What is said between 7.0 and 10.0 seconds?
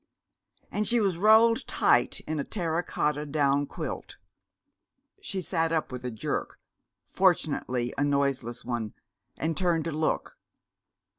fortunately a noiseless one and turned to